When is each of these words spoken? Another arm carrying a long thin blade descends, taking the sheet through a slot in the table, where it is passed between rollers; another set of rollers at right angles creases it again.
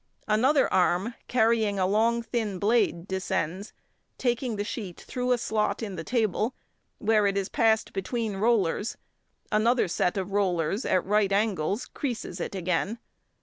Another 0.27 0.67
arm 0.73 1.13
carrying 1.27 1.77
a 1.77 1.85
long 1.85 2.23
thin 2.23 2.57
blade 2.57 3.07
descends, 3.07 3.71
taking 4.17 4.55
the 4.55 4.63
sheet 4.63 4.99
through 5.01 5.31
a 5.31 5.37
slot 5.37 5.83
in 5.83 5.95
the 5.95 6.03
table, 6.03 6.55
where 6.97 7.27
it 7.27 7.37
is 7.37 7.49
passed 7.49 7.93
between 7.93 8.37
rollers; 8.37 8.97
another 9.51 9.87
set 9.87 10.17
of 10.17 10.31
rollers 10.31 10.85
at 10.85 11.05
right 11.05 11.31
angles 11.31 11.85
creases 11.85 12.39
it 12.41 12.55
again. 12.55 12.97